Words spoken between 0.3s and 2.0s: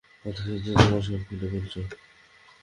যেতে যেতে তোমাকে সব খুলে বলছি।